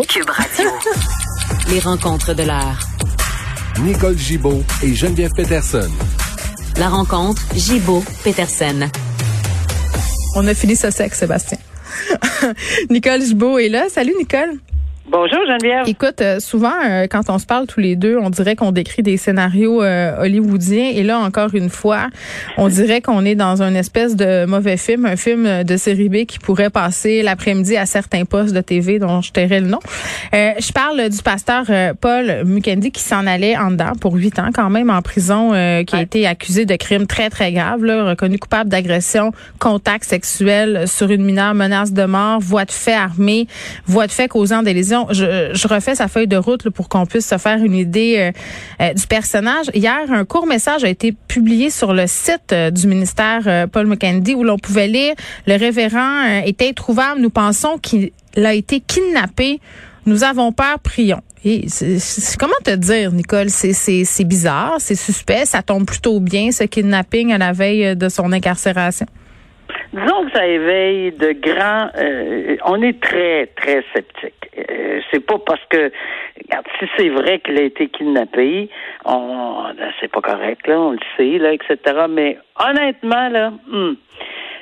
Cube 0.00 0.30
Radio. 0.30 0.70
Les 1.68 1.78
rencontres 1.78 2.32
de 2.32 2.44
l'art. 2.44 2.78
Nicole 3.80 4.16
Gibaud 4.16 4.64
et 4.82 4.94
Geneviève 4.94 5.32
Peterson. 5.36 5.88
La 6.78 6.88
rencontre 6.88 7.42
Gibaud-Peterson. 7.54 8.88
On 10.34 10.48
a 10.48 10.54
fini 10.54 10.76
ce 10.76 10.90
sexe, 10.90 11.18
Sébastien. 11.18 11.58
Nicole 12.90 13.22
Gibaud 13.22 13.58
est 13.58 13.68
là. 13.68 13.88
Salut, 13.90 14.14
Nicole. 14.18 14.58
Bonjour 15.12 15.40
Geneviève. 15.46 15.86
Écoute, 15.88 16.22
euh, 16.22 16.40
souvent 16.40 16.72
euh, 16.88 17.06
quand 17.06 17.28
on 17.28 17.38
se 17.38 17.44
parle 17.44 17.66
tous 17.66 17.80
les 17.80 17.96
deux, 17.96 18.16
on 18.16 18.30
dirait 18.30 18.56
qu'on 18.56 18.72
décrit 18.72 19.02
des 19.02 19.18
scénarios 19.18 19.82
euh, 19.82 20.16
hollywoodiens 20.18 20.90
et 20.94 21.02
là 21.02 21.18
encore 21.18 21.54
une 21.54 21.68
fois, 21.68 22.06
on 22.56 22.68
dirait 22.68 23.02
qu'on 23.02 23.22
est 23.26 23.34
dans 23.34 23.60
une 23.60 23.76
espèce 23.76 24.16
de 24.16 24.46
mauvais 24.46 24.78
film, 24.78 25.04
un 25.04 25.16
film 25.16 25.64
de 25.64 25.76
série 25.76 26.08
B 26.08 26.24
qui 26.24 26.38
pourrait 26.38 26.70
passer 26.70 27.20
l'après-midi 27.20 27.76
à 27.76 27.84
certains 27.84 28.24
postes 28.24 28.54
de 28.54 28.62
TV 28.62 28.98
dont 28.98 29.20
je 29.20 29.32
tairai 29.32 29.60
le 29.60 29.66
nom. 29.66 29.80
je 30.32 30.72
parle 30.72 31.10
du 31.10 31.22
pasteur 31.22 31.66
Paul 32.00 32.44
Mukendi 32.46 32.90
qui 32.90 33.02
s'en 33.02 33.26
allait 33.26 33.58
en 33.58 33.72
dedans 33.72 33.92
pour 34.00 34.14
huit 34.14 34.38
ans 34.38 34.48
quand 34.54 34.70
même 34.70 34.88
en 34.88 35.02
prison, 35.02 35.50
qui 35.84 35.94
a 35.94 36.00
été 36.00 36.26
accusé 36.26 36.64
de 36.64 36.74
crimes 36.76 37.06
très 37.06 37.28
très 37.28 37.52
graves, 37.52 37.84
là, 37.84 38.04
reconnu 38.04 38.38
coupable 38.38 38.70
d'agression, 38.70 39.32
contact 39.58 40.04
sexuel 40.04 40.84
sur 40.86 41.10
une 41.10 41.22
mineure, 41.22 41.52
menace 41.52 41.92
de 41.92 42.04
mort, 42.04 42.40
voie 42.40 42.64
de 42.64 42.72
fait 42.72 42.94
armée, 42.94 43.46
voie 43.84 44.06
de 44.06 44.12
fait 44.12 44.28
causant 44.28 44.62
des 44.62 44.72
lésions 44.72 45.01
je, 45.10 45.68
refais 45.68 45.94
sa 45.94 46.08
feuille 46.08 46.26
de 46.26 46.36
route 46.36 46.68
pour 46.70 46.88
qu'on 46.88 47.06
puisse 47.06 47.26
se 47.26 47.38
faire 47.38 47.58
une 47.58 47.74
idée 47.74 48.16
euh, 48.18 48.84
euh, 48.84 48.92
du 48.92 49.06
personnage. 49.06 49.66
Hier, 49.74 50.00
un 50.10 50.24
court 50.24 50.46
message 50.46 50.84
a 50.84 50.88
été 50.88 51.12
publié 51.12 51.70
sur 51.70 51.92
le 51.92 52.06
site 52.06 52.52
euh, 52.52 52.70
du 52.70 52.86
ministère 52.86 53.68
Paul 53.70 53.86
McKendy 53.86 54.34
où 54.34 54.44
l'on 54.44 54.58
pouvait 54.58 54.88
lire 54.88 55.14
le 55.46 55.56
révérend 55.56 56.24
est 56.44 56.60
introuvable. 56.62 57.20
Nous 57.20 57.30
pensons 57.30 57.78
qu'il 57.78 58.10
a 58.36 58.54
été 58.54 58.80
kidnappé. 58.80 59.60
Nous 60.06 60.24
avons 60.24 60.52
peur, 60.52 60.78
prions. 60.80 61.20
Comment 62.38 62.52
te 62.64 62.74
dire, 62.74 63.12
Nicole? 63.12 63.50
C'est 63.50 64.24
bizarre, 64.24 64.76
c'est 64.78 64.94
suspect, 64.94 65.44
ça 65.44 65.62
tombe 65.62 65.86
plutôt 65.86 66.20
bien, 66.20 66.50
ce 66.52 66.64
kidnapping 66.64 67.32
à 67.32 67.38
la 67.38 67.52
veille 67.52 67.96
de 67.96 68.08
son 68.08 68.32
incarcération. 68.32 69.06
Disons 69.92 70.26
que 70.26 70.32
ça 70.32 70.46
éveille 70.46 71.12
de 71.12 71.32
grands. 71.40 71.88
on 72.66 72.80
est 72.82 73.00
très, 73.00 73.46
très 73.56 73.84
sceptique. 73.92 74.41
C'est 75.10 75.24
pas 75.24 75.38
parce 75.38 75.64
que 75.70 75.90
si 76.78 76.86
c'est 76.96 77.08
vrai 77.08 77.40
qu'il 77.40 77.58
a 77.58 77.62
été 77.62 77.88
kidnappé, 77.88 78.68
on 79.04 79.64
ben, 79.76 79.92
c'est 80.00 80.10
pas 80.10 80.20
correct, 80.20 80.66
là, 80.66 80.80
on 80.80 80.92
le 80.92 80.98
sait, 81.16 81.38
là, 81.38 81.52
etc. 81.52 81.78
Mais 82.08 82.38
honnêtement, 82.58 83.28
là, 83.28 83.52
hmm, 83.68 83.94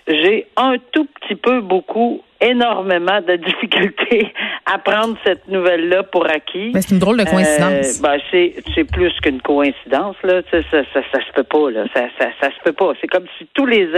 j'ai 0.07 0.47
un 0.57 0.77
tout 0.93 1.07
petit 1.07 1.35
peu 1.35 1.61
beaucoup 1.61 2.23
énormément 2.41 3.21
de 3.21 3.37
difficultés 3.47 4.33
à 4.67 4.79
prendre 4.79 5.17
cette 5.25 5.49
nouvelle-là 5.49 6.05
pour 6.05 6.27
acquis. 6.27 6.71
Mais 6.75 6.83
c'est 6.83 6.95
une 6.95 7.01
drôle 7.01 7.19
de 7.19 7.25
coïncidence. 7.25 7.99
Euh, 7.99 8.03
ben, 8.03 8.19
c'est, 8.31 8.55
c'est 8.75 8.85
plus 8.85 9.13
qu'une 9.21 9.41
coïncidence, 9.43 10.17
là. 10.23 10.43
Ça, 10.51 10.59
ça, 10.71 10.83
ça, 10.93 11.01
ça, 11.13 11.19
se 11.21 11.33
peut 11.33 11.45
pas, 11.45 11.71
là. 11.71 11.85
Ça, 11.95 12.03
ça, 12.19 12.29
ça 12.41 12.49
se 12.49 12.63
peut 12.65 12.73
pas. 12.73 12.93
C'est 13.01 13.09
comme 13.09 13.27
si 13.39 13.47
tous 13.55 13.67
les, 13.67 13.89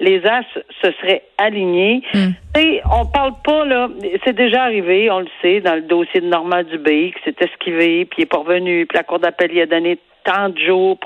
les 0.00 0.26
as 0.26 0.42
se 0.82 0.92
seraient 1.00 1.22
alignés. 1.38 2.02
Hmm. 2.14 2.30
Et 2.58 2.80
on 2.90 3.06
parle 3.06 3.34
pas, 3.44 3.64
là. 3.64 3.88
C'est 4.24 4.36
déjà 4.36 4.64
arrivé, 4.64 5.10
on 5.10 5.20
le 5.20 5.28
sait, 5.42 5.60
dans 5.60 5.74
le 5.74 5.82
dossier 5.82 6.20
de 6.20 6.26
Normand 6.26 6.62
Dubé, 6.62 7.12
qui 7.16 7.30
s'est 7.30 7.36
esquivé, 7.44 8.04
puis 8.04 8.18
il 8.18 8.22
est 8.22 8.26
pas 8.26 8.38
revenu, 8.38 8.86
puis 8.86 8.96
la 8.96 9.04
Cour 9.04 9.18
d'appel 9.20 9.52
y 9.52 9.60
a 9.60 9.66
donné 9.66 9.98
tant 10.28 10.48
de 10.50 10.58
jours, 10.58 10.98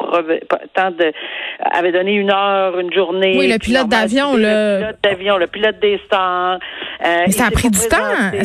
tant 0.75 0.91
de, 0.91 1.12
avait 1.60 1.92
donné 1.92 2.14
une 2.14 2.30
heure, 2.30 2.78
une 2.78 2.92
journée. 2.92 3.36
Oui, 3.38 3.48
le 3.48 3.58
pilote 3.58 3.88
d'avion, 3.88 4.34
le... 4.34 4.41
le 4.42 4.78
pilote 4.80 4.98
d'avion, 5.03 5.36
le 5.36 5.47
pilote 5.47 5.78
des 5.80 6.00
stars. 6.06 6.58
Euh, 7.05 7.31
ça 7.31 7.47
a 7.47 7.51
pris 7.51 7.70
du 7.70 7.78
temps. 7.78 7.97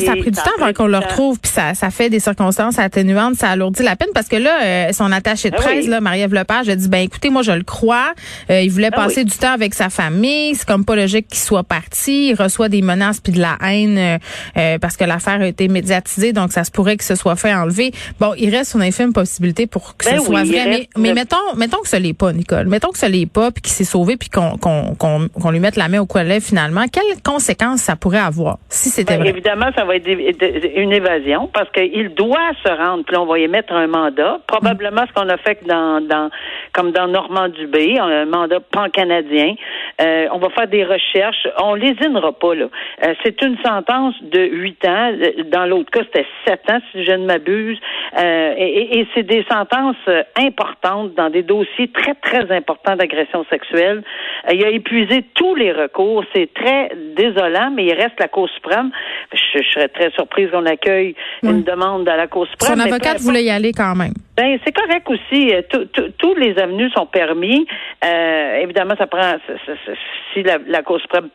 Ça 0.04 0.12
a 0.12 0.16
pris 0.16 0.30
du 0.30 0.38
temps 0.38 0.50
avant 0.60 0.72
qu'on 0.72 0.86
le 0.86 0.98
retrouve, 0.98 1.38
puis 1.38 1.50
ça, 1.50 1.74
ça 1.74 1.90
fait 1.90 2.10
des 2.10 2.20
circonstances 2.20 2.78
atténuantes, 2.78 3.36
ça 3.36 3.50
alourdit 3.50 3.82
la 3.82 3.96
peine 3.96 4.08
parce 4.14 4.28
que 4.28 4.36
là, 4.36 4.62
euh, 4.62 4.92
son 4.92 5.12
attaché 5.12 5.50
de 5.50 5.56
ben 5.56 5.62
presse, 5.62 5.86
là, 5.86 6.00
Marie-Ève 6.00 6.34
Lepage, 6.34 6.68
a 6.68 6.76
dit 6.76 6.88
ben 6.88 6.98
écoutez, 6.98 7.30
moi 7.30 7.42
je 7.42 7.52
le 7.52 7.62
crois, 7.62 8.12
euh, 8.50 8.60
il 8.60 8.70
voulait 8.70 8.90
ben 8.90 8.96
passer 8.96 9.24
du 9.24 9.36
temps 9.36 9.52
avec 9.52 9.74
sa 9.74 9.90
famille, 9.90 10.54
c'est 10.54 10.66
comme 10.66 10.84
pas 10.84 10.96
logique 10.96 11.28
qu'il 11.28 11.38
soit 11.38 11.62
parti, 11.62 12.30
il 12.30 12.34
reçoit 12.34 12.68
des 12.68 12.82
menaces 12.82 13.20
puis 13.20 13.32
de 13.32 13.40
la 13.40 13.56
haine 13.62 14.18
parce 14.80 14.96
que 14.96 15.04
l'affaire 15.04 15.40
a 15.40 15.46
été 15.46 15.68
médiatisée, 15.68 16.32
donc 16.32 16.52
ça 16.52 16.64
se 16.64 16.70
pourrait 16.70 16.96
que 16.96 17.04
ce 17.04 17.14
soit 17.14 17.36
fait 17.36 17.54
enlever. 17.54 17.92
Bon, 18.18 18.32
il 18.36 18.54
reste 18.54 18.74
une 18.74 18.82
infime 18.82 19.12
possibilité 19.12 19.66
pour 19.66 19.96
que 19.96 20.04
ce 20.04 20.10
ben 20.10 20.20
soit 20.20 20.44
vrai, 20.44 20.88
mais, 20.96 21.14
mettons, 21.14 21.36
mettons 21.56 21.80
que 21.80 21.88
ce 21.88 21.96
l'est 21.96 22.12
pas, 22.12 22.32
Nicole, 22.32 22.66
mettons 22.66 22.90
que 22.90 22.98
ce 22.98 23.06
l'est 23.06 23.26
pas 23.26 23.50
puis 23.50 23.62
qu'il 23.62 23.72
s'est 23.72 23.84
sauvé 23.84 24.16
puis 24.16 24.28
qu'on 24.28 24.56
qu'on 24.58 24.94
qu'on 24.94 25.50
lui 25.50 25.60
mette 25.60 25.76
la 25.76 25.88
main 25.88 26.00
au 26.00 26.06
collet 26.06 26.40
finalement, 26.40 26.86
quelles 26.90 27.22
conséquences 27.22 27.82
ça 27.82 27.96
pourrait 27.96 28.17
avoir? 28.26 28.58
si 28.68 28.88
c'était 28.90 29.18
ben, 29.18 29.26
Évidemment, 29.26 29.70
ça 29.76 29.84
va 29.84 29.96
être 29.96 30.08
une 30.08 30.92
évasion 30.92 31.48
parce 31.52 31.70
qu'il 31.70 32.14
doit 32.14 32.52
se 32.64 32.68
rendre. 32.68 33.04
Puis 33.04 33.16
on 33.16 33.26
va 33.26 33.38
y 33.38 33.48
mettre 33.48 33.72
un 33.72 33.86
mandat. 33.86 34.40
Probablement 34.46 35.02
ce 35.08 35.12
qu'on 35.12 35.28
a 35.28 35.36
fait 35.38 35.58
dans, 35.66 36.00
dans 36.06 36.30
comme 36.72 36.92
dans 36.92 37.08
Normand 37.08 37.48
Dubé, 37.48 37.98
un 37.98 38.26
mandat 38.26 38.60
pan-canadien. 38.60 39.54
Euh, 40.00 40.26
on 40.32 40.38
va 40.38 40.48
faire 40.50 40.68
des 40.68 40.84
recherches. 40.84 41.46
On 41.62 41.74
lésinera 41.74 42.32
pas 42.32 42.54
là. 42.54 42.66
Euh, 43.04 43.14
c'est 43.24 43.40
une 43.42 43.56
sentence 43.64 44.14
de 44.22 44.40
huit 44.40 44.84
ans. 44.84 45.12
Dans 45.50 45.66
l'autre 45.66 45.90
cas, 45.90 46.00
c'était 46.04 46.26
sept 46.46 46.70
ans 46.70 46.78
si 46.92 47.04
je 47.04 47.12
ne 47.12 47.26
m'abuse. 47.26 47.78
Euh, 48.18 48.54
et, 48.56 49.00
et 49.00 49.08
c'est 49.14 49.24
des 49.24 49.44
sentences 49.50 49.96
importantes 50.36 51.14
dans 51.14 51.30
des 51.30 51.42
dossiers 51.42 51.88
très 51.88 52.14
très 52.14 52.50
importants 52.54 52.96
d'agression 52.96 53.44
sexuelle. 53.50 54.02
il 54.52 54.64
a 54.64 54.70
épuisé 54.70 55.24
tous 55.34 55.54
les 55.54 55.72
recours. 55.72 56.24
C'est 56.34 56.52
très 56.54 56.90
désolant, 57.16 57.70
mais 57.70 57.84
il 57.86 57.94
reste 57.94 58.07
la 58.18 58.28
Cour 58.28 58.48
suprême. 58.50 58.90
Je, 59.32 59.62
serais 59.72 59.88
très 59.88 60.10
surprise 60.10 60.50
qu'on 60.50 60.66
accueille 60.66 61.14
une 61.42 61.62
demande 61.62 62.08
à 62.08 62.16
la 62.16 62.26
Cour 62.26 62.46
suprême. 62.46 62.78
Son 62.78 62.80
avocate 62.80 63.20
voulait 63.20 63.44
y 63.44 63.50
aller 63.50 63.72
quand 63.72 63.94
même. 63.94 64.14
Ben, 64.36 64.58
c'est 64.64 64.72
correct 64.72 65.08
aussi. 65.08 65.52
Euh, 65.52 65.62
tous 66.18 66.34
les 66.34 66.58
avenues 66.58 66.90
sont 66.90 67.06
permis. 67.06 67.66
Euh, 68.04 68.60
évidemment, 68.60 68.94
ça 68.96 69.06
prend 69.06 69.34
si 70.32 70.42
la, 70.42 70.58
la 70.66 70.82
Cour 70.82 71.00
suprême 71.00 71.28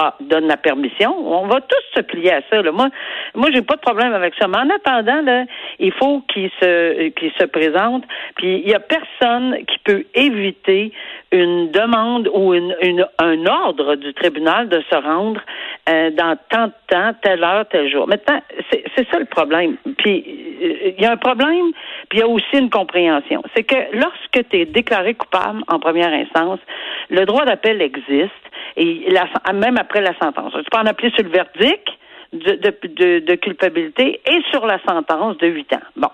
ah, 0.00 0.14
donne 0.20 0.46
la 0.46 0.56
permission. 0.56 1.12
On 1.26 1.48
va 1.48 1.60
tous 1.60 1.96
se 1.96 2.00
plier 2.02 2.32
à 2.32 2.40
ça. 2.48 2.62
Là. 2.62 2.70
Moi, 2.70 2.88
moi, 3.34 3.48
j'ai 3.52 3.62
pas 3.62 3.74
de 3.74 3.80
problème 3.80 4.12
avec 4.12 4.32
ça. 4.38 4.46
Mais 4.46 4.58
en 4.58 4.70
attendant, 4.70 5.22
là, 5.22 5.44
il 5.80 5.92
faut 5.92 6.22
qu'il 6.32 6.50
se 6.60 7.08
qu'il 7.08 7.32
se 7.32 7.44
présente. 7.44 8.04
Puis 8.36 8.62
il 8.64 8.68
y 8.68 8.74
a 8.74 8.78
personne 8.80 9.56
qui 9.66 9.78
peut 9.80 10.04
éviter 10.14 10.92
une 11.32 11.72
demande 11.72 12.30
ou 12.32 12.54
une, 12.54 12.76
une 12.80 13.06
un 13.18 13.44
ordre 13.46 13.96
du 13.96 14.14
tribunal 14.14 14.68
de 14.68 14.80
se 14.88 14.94
rendre 14.94 15.40
euh, 15.88 16.10
dans 16.10 16.38
tant 16.48 16.68
de 16.68 16.72
temps, 16.86 17.12
telle 17.20 17.42
heure, 17.42 17.66
tel 17.68 17.90
jour. 17.90 18.06
Maintenant, 18.06 18.40
c'est 18.70 19.08
ça 19.10 19.18
le 19.18 19.24
problème. 19.24 19.78
Puis 19.98 20.24
euh, 20.62 20.92
il 20.96 21.02
y 21.02 21.06
a 21.06 21.10
un 21.10 21.16
problème, 21.16 21.72
puis 22.08 22.18
il 22.18 22.20
y 22.20 22.22
a 22.22 22.28
aussi 22.28 22.56
une 22.56 22.70
compréhension. 22.70 23.42
C'est 23.56 23.64
que 23.64 23.96
lorsque 23.96 24.48
tu 24.48 24.60
es 24.60 24.64
déclaré 24.64 25.14
coupable 25.14 25.62
en 25.66 25.80
première 25.80 26.12
instance, 26.12 26.60
le 27.10 27.24
droit 27.24 27.44
d'appel 27.44 27.82
existe 27.82 28.32
et 28.78 29.10
la, 29.10 29.52
même 29.52 29.76
après 29.76 30.00
la 30.00 30.16
sentence. 30.18 30.52
Tu 30.52 30.70
peux 30.70 30.78
en 30.78 30.86
appeler 30.86 31.10
sur 31.10 31.24
le 31.24 31.30
verdict 31.30 31.88
de, 32.32 32.52
de, 32.52 33.18
de, 33.20 33.34
culpabilité 33.34 34.20
et 34.24 34.42
sur 34.50 34.66
la 34.66 34.78
sentence 34.88 35.36
de 35.38 35.48
huit 35.48 35.72
ans. 35.72 35.82
Bon. 35.96 36.10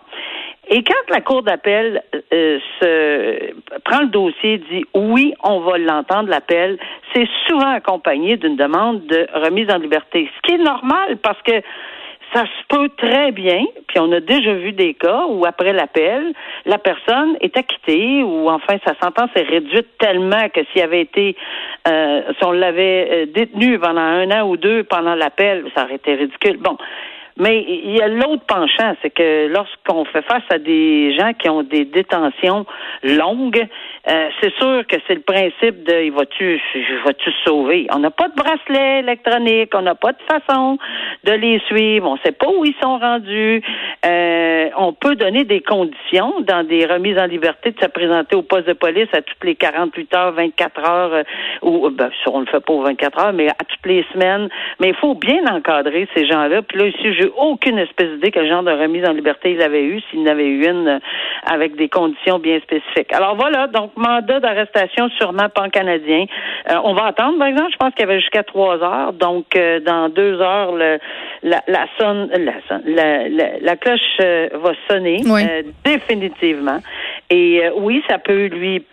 Et 0.68 0.82
quand 0.82 1.10
la 1.10 1.20
Cour 1.20 1.42
d'appel 1.42 2.02
euh, 2.32 2.58
se 2.80 3.52
prend 3.84 4.00
le 4.00 4.06
dossier, 4.06 4.58
dit 4.70 4.84
oui, 4.94 5.34
on 5.42 5.60
va 5.60 5.76
l'entendre, 5.76 6.30
l'appel, 6.30 6.78
c'est 7.12 7.28
souvent 7.46 7.70
accompagné 7.70 8.36
d'une 8.38 8.56
demande 8.56 9.04
de 9.06 9.26
remise 9.34 9.70
en 9.70 9.76
liberté. 9.76 10.30
Ce 10.36 10.48
qui 10.48 10.54
est 10.54 10.64
normal 10.64 11.18
parce 11.22 11.40
que 11.42 11.60
ça 12.34 12.44
se 12.44 12.66
peut 12.68 12.88
très 12.96 13.30
bien, 13.30 13.64
puis 13.86 13.98
on 14.00 14.10
a 14.10 14.20
déjà 14.20 14.52
vu 14.54 14.72
des 14.72 14.94
cas 14.94 15.24
où 15.28 15.46
après 15.46 15.72
l'appel, 15.72 16.32
la 16.66 16.78
personne 16.78 17.36
est 17.40 17.56
acquittée 17.56 18.22
ou 18.24 18.50
enfin 18.50 18.76
sa 18.84 18.94
sentence 19.00 19.30
est 19.36 19.48
réduite 19.48 19.86
tellement 19.98 20.48
que 20.52 20.60
s'il 20.72 20.82
avait 20.82 21.02
été, 21.02 21.36
euh, 21.88 22.22
si 22.36 22.44
on 22.44 22.52
l'avait 22.52 23.08
euh, 23.10 23.26
détenu 23.26 23.78
pendant 23.78 24.00
un 24.00 24.30
an 24.32 24.48
ou 24.48 24.56
deux 24.56 24.82
pendant 24.82 25.14
l'appel, 25.14 25.64
ça 25.76 25.84
aurait 25.84 25.96
été 25.96 26.14
ridicule. 26.14 26.56
Bon, 26.58 26.76
mais 27.36 27.64
il 27.68 27.96
y 27.96 28.00
a 28.00 28.06
l'autre 28.06 28.44
penchant, 28.46 28.94
c'est 29.02 29.10
que 29.10 29.48
lorsqu'on 29.48 30.04
fait 30.04 30.22
face 30.22 30.44
à 30.50 30.58
des 30.58 31.16
gens 31.18 31.32
qui 31.32 31.48
ont 31.48 31.64
des 31.64 31.84
détentions 31.84 32.64
longues, 33.02 33.66
euh, 34.08 34.28
c'est 34.40 34.54
sûr 34.54 34.86
que 34.86 34.96
c'est 35.06 35.14
le 35.14 35.22
principe 35.22 35.82
de 35.84 36.04
il 36.04 36.12
va-tu 36.12 36.60
va-tu 37.04 37.30
sauver? 37.44 37.86
On 37.92 37.98
n'a 37.98 38.10
pas 38.10 38.28
de 38.28 38.34
bracelet 38.34 39.00
électronique, 39.00 39.72
on 39.74 39.82
n'a 39.82 39.96
pas 39.96 40.12
de 40.12 40.22
façon 40.28 40.78
de 41.24 41.32
les 41.32 41.58
suivre, 41.66 42.08
on 42.08 42.16
sait 42.18 42.32
pas 42.32 42.48
où 42.48 42.64
ils 42.64 42.74
sont 42.80 42.98
rendus. 42.98 43.62
Euh, 44.06 44.68
on 44.76 44.92
peut 44.92 45.16
donner 45.16 45.44
des 45.44 45.60
conditions 45.60 46.40
dans 46.42 46.64
des 46.64 46.86
remises 46.86 47.18
en 47.18 47.26
liberté 47.26 47.72
de 47.72 47.80
se 47.80 47.86
présenter 47.86 48.36
au 48.36 48.42
poste 48.42 48.68
de 48.68 48.74
police 48.74 49.08
à 49.12 49.22
toutes 49.22 49.42
les 49.42 49.56
48 49.56 50.14
heures, 50.14 50.32
24 50.32 50.88
heures, 50.88 51.14
euh, 51.14 51.22
ou 51.62 51.90
ben, 51.90 52.10
on 52.26 52.40
ne 52.40 52.44
le 52.44 52.50
fait 52.50 52.64
pas 52.64 52.72
aux 52.72 52.82
24 52.82 53.18
heures, 53.18 53.32
mais 53.32 53.48
à 53.48 53.64
toutes 53.66 53.86
les 53.86 54.04
semaines. 54.12 54.48
Mais 54.80 54.90
il 54.90 54.96
faut 54.96 55.14
bien 55.14 55.44
encadrer 55.50 56.06
ces 56.14 56.26
gens-là. 56.26 56.62
Puis 56.62 56.78
là, 56.78 56.86
ici, 56.86 57.23
j'ai 57.24 57.32
aucune 57.36 57.78
espèce 57.78 58.10
d'idée 58.10 58.30
quel 58.30 58.48
genre 58.48 58.62
de 58.62 58.70
remise 58.70 59.04
en 59.06 59.12
liberté 59.12 59.52
il 59.52 59.62
avait 59.62 59.84
eu, 59.84 60.00
s'il 60.10 60.22
n'avait 60.22 60.46
eu 60.46 60.68
une 60.68 60.88
euh, 60.88 60.98
avec 61.44 61.76
des 61.76 61.88
conditions 61.88 62.38
bien 62.38 62.58
spécifiques. 62.60 63.12
Alors 63.12 63.36
voilà, 63.36 63.66
donc 63.66 63.92
mandat 63.96 64.40
d'arrestation 64.40 65.08
sûrement 65.18 65.48
pan-canadien. 65.48 66.26
Euh, 66.70 66.74
on 66.84 66.94
va 66.94 67.06
attendre, 67.06 67.38
par 67.38 67.48
exemple, 67.48 67.70
je 67.72 67.76
pense 67.76 67.90
qu'il 67.94 68.00
y 68.00 68.10
avait 68.10 68.20
jusqu'à 68.20 68.42
trois 68.42 68.82
heures. 68.82 69.12
Donc, 69.12 69.56
euh, 69.56 69.80
dans 69.80 70.08
deux 70.08 70.40
heures, 70.40 70.72
le, 70.72 70.98
la, 71.42 71.62
la, 71.66 71.86
sonne, 71.98 72.30
la, 72.84 73.28
la, 73.28 73.58
la, 73.60 73.76
cloche 73.76 74.18
va 74.18 74.72
sonner 74.88 75.22
définitivement. 75.84 76.78
Et 77.30 77.62
oui, 77.76 78.02
ça 78.08 78.18
peut 78.18 78.46
lui 78.46 78.84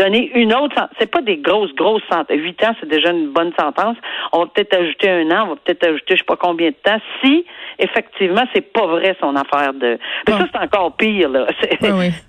donner 0.00 0.30
une 0.34 0.54
autre. 0.54 0.76
C'est 0.98 1.10
pas 1.10 1.20
des 1.20 1.36
grosses, 1.36 1.74
grosses 1.74 2.02
sentences. 2.10 2.36
Huit 2.36 2.62
ans, 2.64 2.74
c'est 2.80 2.88
déjà 2.88 3.10
une 3.10 3.32
bonne 3.32 3.52
sentence. 3.58 3.96
On 4.32 4.40
va 4.40 4.46
peut-être 4.46 4.74
ajouter 4.74 5.10
un 5.10 5.30
an, 5.30 5.44
on 5.44 5.48
va 5.50 5.56
peut-être 5.64 5.86
ajouter 5.86 6.14
je 6.14 6.18
sais 6.18 6.24
pas 6.24 6.36
combien 6.36 6.68
de 6.68 6.76
temps. 6.82 6.98
Si 7.22 7.44
effectivement 7.78 8.42
c'est 8.54 8.72
pas 8.72 8.86
vrai 8.86 9.16
son 9.20 9.34
affaire 9.36 9.72
de. 9.74 9.98
Mais 10.26 10.32
ça 10.32 10.46
c'est 10.52 10.58
encore 10.58 10.96
pire 10.96 11.28
là. 11.28 11.46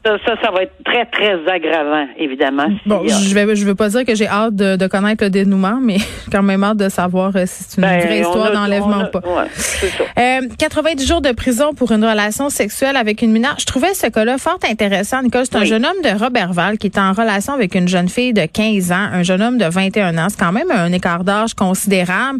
Ça, 0.03 0.35
ça, 0.41 0.51
va 0.51 0.63
être 0.63 0.73
très 0.83 1.05
très 1.05 1.47
aggravant 1.47 2.07
évidemment. 2.17 2.67
Bon, 2.85 3.03
je 3.07 3.33
vais 3.33 3.55
je 3.55 3.65
veux 3.65 3.75
pas 3.75 3.89
dire 3.89 4.05
que 4.05 4.15
j'ai 4.15 4.27
hâte 4.27 4.55
de, 4.55 4.87
connaître 4.87 5.23
le 5.23 5.29
dénouement, 5.29 5.79
mais 5.81 5.97
quand 6.31 6.43
même 6.43 6.63
hâte 6.63 6.77
de 6.77 6.89
savoir 6.89 7.35
euh, 7.35 7.43
si 7.45 7.63
c'est 7.63 7.81
une 7.81 7.87
ben, 7.87 7.99
vraie 7.99 8.19
histoire 8.19 8.51
d'enlèvement 8.51 9.03
ou 9.03 9.11
pas. 9.11 9.19
Ouais, 9.19 9.47
ça. 9.49 10.03
Euh, 10.17 10.47
90 10.57 11.07
jours 11.07 11.21
de 11.21 11.31
prison 11.31 11.73
pour 11.73 11.91
une 11.91 12.03
relation 12.03 12.49
sexuelle 12.49 12.97
avec 12.97 13.21
une 13.21 13.31
mineure. 13.31 13.55
Je 13.59 13.65
trouvais 13.65 13.93
ce 13.93 14.07
cas-là 14.07 14.37
fort 14.37 14.59
intéressant. 14.69 15.21
Nicole, 15.21 15.43
c'est 15.45 15.57
un 15.57 15.65
jeune 15.65 15.85
homme 15.85 16.01
de 16.03 16.17
Robertval 16.17 16.77
qui 16.77 16.87
est 16.87 16.97
en 16.97 17.13
relation 17.13 17.53
avec 17.53 17.60
une 17.75 17.87
jeune 17.87 18.09
fille 18.09 18.33
de 18.33 18.45
15 18.45 18.91
ans, 18.91 19.07
un 19.13 19.23
jeune 19.23 19.41
homme 19.41 19.57
de 19.57 19.65
21 19.65 20.17
ans. 20.17 20.27
C'est 20.29 20.39
quand 20.39 20.51
même 20.51 20.71
un 20.71 20.91
écart 20.91 21.23
d'âge 21.23 21.53
considérable. 21.53 22.39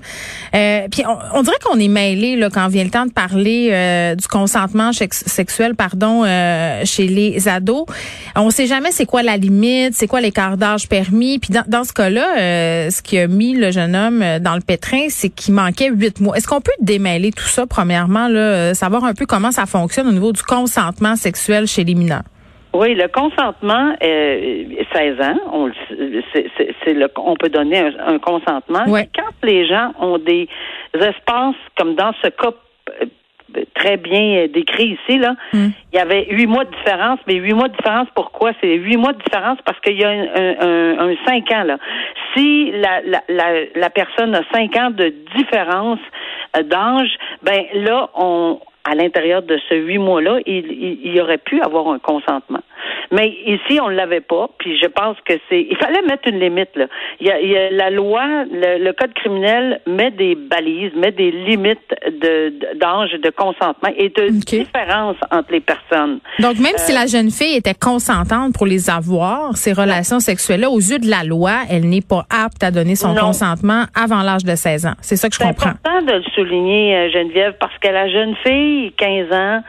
Euh, 0.55 0.87
puis 0.89 1.03
on, 1.33 1.43
dirait 1.43 1.57
qu'on 1.63 1.79
est 1.79 1.87
mêlé 1.87 2.35
là 2.35 2.49
quand 2.49 2.67
vient 2.67 2.83
le 2.83 2.89
temps 2.89 3.05
de 3.05 3.11
parler 3.11 3.69
euh, 3.71 4.15
du 4.15 4.27
consentement 4.27 4.91
sexuel, 4.93 5.75
pardon, 5.75 6.23
euh, 6.25 6.81
chez 6.85 7.07
les 7.07 7.47
ados. 7.47 7.85
On 8.35 8.49
sait 8.49 8.67
jamais 8.67 8.91
c'est 8.91 9.05
quoi 9.05 9.23
la 9.23 9.37
limite, 9.37 9.93
c'est 9.95 10.07
quoi 10.07 10.21
l'écart 10.21 10.57
d'âge 10.57 10.87
permis. 10.87 11.39
Puis 11.39 11.53
dans, 11.53 11.63
dans 11.67 11.83
ce 11.83 11.93
cas-là, 11.93 12.89
ce 12.89 13.01
qui 13.01 13.17
a 13.17 13.27
mis 13.27 13.55
le 13.55 13.71
jeune 13.71 13.95
homme 13.95 14.23
dans 14.39 14.55
le 14.55 14.61
pétrin, 14.61 15.07
c'est 15.09 15.29
qu'il 15.29 15.53
manquait 15.53 15.89
huit 15.89 16.19
mois. 16.19 16.37
Est-ce 16.37 16.47
qu'on 16.47 16.61
peut 16.61 16.71
démêler 16.81 17.31
tout 17.31 17.47
ça 17.47 17.65
premièrement, 17.65 18.27
là, 18.27 18.73
savoir 18.73 19.03
un 19.03 19.13
peu 19.13 19.25
comment 19.25 19.51
ça 19.51 19.65
fonctionne 19.65 20.07
au 20.07 20.11
niveau 20.11 20.31
du 20.31 20.43
consentement 20.43 21.15
sexuel 21.15 21.67
chez 21.67 21.83
les 21.83 21.95
mineurs? 21.95 22.23
Oui, 22.73 22.95
le 22.95 23.07
consentement, 23.07 23.95
euh, 24.01 24.63
16 24.93 25.21
ans, 25.21 25.39
on, 25.51 25.71
c'est, 26.33 26.93
le, 26.93 27.07
on 27.17 27.35
peut 27.35 27.49
donner 27.49 27.79
un, 27.79 28.17
consentement. 28.19 28.85
Quand 28.85 29.33
les 29.43 29.67
gens 29.67 29.91
ont 29.99 30.17
des 30.17 30.47
espaces, 30.93 31.55
comme 31.77 31.95
dans 31.95 32.13
ce 32.23 32.29
cas 32.29 32.51
euh, 33.01 33.05
très 33.75 33.97
bien 33.97 34.47
décrit 34.47 34.97
ici, 34.97 35.17
là, 35.17 35.35
hmm. 35.51 35.67
il 35.91 35.97
y 35.97 35.99
avait 35.99 36.27
huit 36.29 36.47
mois 36.47 36.63
de 36.63 36.71
différence, 36.71 37.19
mais 37.27 37.35
huit 37.35 37.53
mois 37.53 37.67
de 37.67 37.75
différence, 37.75 38.07
pourquoi? 38.15 38.51
C'est 38.61 38.75
huit 38.75 38.95
mois 38.95 39.11
de 39.11 39.21
différence 39.21 39.57
parce 39.65 39.79
qu'il 39.81 39.99
y 39.99 40.05
a 40.05 40.09
un, 40.09 41.09
un, 41.09 41.15
cinq 41.27 41.51
ans, 41.51 41.63
là. 41.63 41.77
Si 42.33 42.71
la, 42.71 43.01
la, 43.01 43.21
la, 43.27 43.65
la 43.75 43.89
personne 43.89 44.33
a 44.33 44.43
cinq 44.53 44.77
ans 44.77 44.91
de 44.91 45.13
différence 45.35 45.99
euh, 46.55 46.63
d'âge, 46.63 47.17
ben 47.43 47.65
là, 47.73 48.09
on, 48.15 48.59
à 48.91 48.95
l'intérieur 48.95 49.41
de 49.41 49.57
ce 49.69 49.75
huit 49.75 49.99
mois-là, 49.99 50.39
il, 50.45 50.65
il, 50.69 51.15
y 51.15 51.21
aurait 51.21 51.37
pu 51.37 51.61
avoir 51.61 51.87
un 51.87 51.99
consentement. 51.99 52.59
Mais 53.11 53.29
ici, 53.45 53.79
on 53.81 53.89
ne 53.89 53.95
l'avait 53.95 54.21
pas. 54.21 54.49
Puis 54.57 54.77
je 54.81 54.87
pense 54.87 55.17
que 55.25 55.33
c'est. 55.49 55.67
Il 55.69 55.77
fallait 55.77 56.01
mettre 56.03 56.27
une 56.27 56.39
limite. 56.39 56.69
Là. 56.75 56.85
Il, 57.19 57.27
y 57.27 57.31
a, 57.31 57.41
il 57.41 57.49
y 57.49 57.57
a 57.57 57.69
la 57.71 57.89
loi, 57.89 58.45
le, 58.51 58.91
code 58.93 59.13
criminel 59.13 59.81
met 59.87 60.11
des 60.11 60.35
balises, 60.35 60.91
met 60.95 61.11
des 61.11 61.31
limites 61.31 61.93
d'âge, 62.79 63.11
de, 63.11 63.29
consentement 63.29 63.89
et 63.97 64.09
de 64.09 64.29
différence 64.29 65.17
entre 65.31 65.51
les 65.51 65.59
personnes. 65.59 66.19
Donc 66.39 66.59
même 66.59 66.77
si 66.77 66.93
la 66.93 67.05
jeune 67.05 67.31
fille 67.31 67.55
était 67.55 67.73
consentante 67.73 68.53
pour 68.53 68.65
les 68.65 68.89
avoir, 68.89 69.55
ces 69.57 69.73
relations 69.73 70.19
sexuelles-là, 70.19 70.69
aux 70.69 70.79
yeux 70.79 70.99
de 70.99 71.09
la 71.09 71.23
loi, 71.23 71.51
elle 71.69 71.87
n'est 71.87 72.01
pas 72.01 72.25
apte 72.29 72.63
à 72.63 72.71
donner 72.71 72.95
son 72.95 73.15
consentement 73.15 73.85
avant 73.95 74.21
l'âge 74.21 74.43
de 74.43 74.55
16 74.55 74.85
ans. 74.85 74.93
C'est 75.01 75.15
ça 75.15 75.29
que 75.29 75.35
je 75.35 75.39
comprends. 75.39 75.71
C'est 75.83 75.89
important 75.89 76.05
de 76.05 76.17
le 76.17 76.23
souligner, 76.35 76.95
euh, 76.95 77.09
Geneviève, 77.11 77.55
parce 77.59 77.77
que 77.79 77.87
la 77.87 78.07
jeune 78.09 78.35
fille, 78.43 78.91
15 78.97 79.31
ans, 79.33 79.61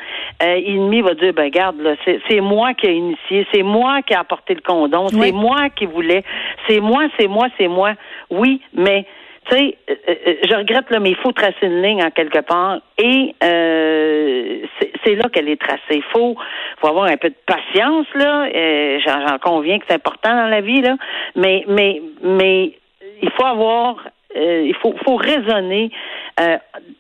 euh, 0.43 1.03
va 1.03 1.15
dire, 1.15 1.33
ben 1.33 1.51
garde, 1.51 1.97
c'est 2.05 2.41
moi 2.41 2.75
qui 2.75 2.87
ai 2.87 2.95
initié, 2.95 3.47
c'est 3.53 3.63
moi 3.63 4.03
qui 4.03 4.13
ai 4.13 4.17
apporté 4.17 4.55
le 4.55 4.61
condom, 4.61 5.09
c'est 5.09 5.33
moi 5.33 5.71
qui 5.71 5.87
voulais, 5.87 6.25
c'est 6.69 6.81
moi, 6.81 7.05
c'est 7.19 7.29
moi, 7.29 7.49
c'est 7.59 7.69
moi. 7.69 7.93
Oui, 8.31 8.61
mais 8.75 9.07
tu 9.51 9.57
sais, 9.57 9.77
euh, 9.91 9.95
euh, 10.09 10.35
je 10.49 10.55
regrette 10.55 10.91
là, 10.91 11.01
mais 11.01 11.11
il 11.11 11.17
faut 11.17 11.33
tracer 11.33 11.55
une 11.63 11.83
ligne 11.83 12.03
en 12.03 12.11
quelque 12.11 12.41
part, 12.41 12.79
et 12.99 13.35
euh, 13.43 14.59
c'est 15.05 15.15
là 15.17 15.29
qu'elle 15.33 15.49
est 15.49 15.61
tracée. 15.61 15.81
Il 15.97 16.03
faut, 16.13 16.37
faut 16.81 16.89
avoir 16.89 17.07
un 17.07 17.17
peu 17.17 17.29
de 17.29 17.37
patience 17.47 18.07
là. 18.15 18.49
J'en 19.01 19.39
conviens 19.39 19.79
que 19.79 19.85
c'est 19.89 19.97
important 19.97 20.35
dans 20.35 20.49
la 20.49 20.61
vie 20.61 20.81
là, 20.81 20.97
mais 21.35 21.65
mais 21.67 22.03
mais 22.23 22.73
il 23.21 23.31
faut 23.31 23.45
avoir 23.45 23.97
euh, 24.37 24.65
il 24.67 24.75
faut, 24.77 24.95
faut 25.05 25.17
raisonner 25.17 25.91
euh, 26.41 26.57